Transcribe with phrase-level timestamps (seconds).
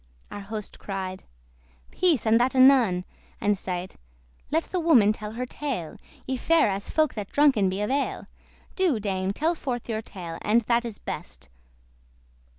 [0.31, 1.25] Our Hoste cried,
[1.91, 3.05] "Peace, and that anon;"
[3.39, 3.97] And saide,
[4.49, 5.97] "Let the woman tell her tale.
[6.25, 8.25] Ye fare* as folk that drunken be of ale.
[8.25, 8.25] *behave
[8.93, 11.49] Do, Dame, tell forth your tale, and that is best."